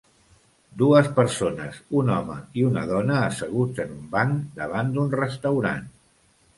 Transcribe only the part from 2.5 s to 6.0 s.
i una dona asseguts en un banc, davant d'un restaurant.